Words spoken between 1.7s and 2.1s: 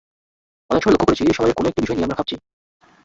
বিষয় নিয়ে